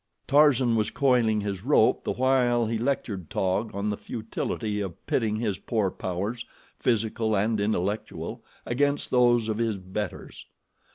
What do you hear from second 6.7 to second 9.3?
physical and intellectual, against